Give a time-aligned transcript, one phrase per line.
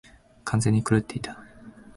[0.45, 1.37] 完全に狂っていた。